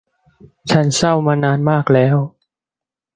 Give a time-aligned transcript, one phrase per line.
[0.71, 2.15] ฉันเศร้ามานานมากแล้ว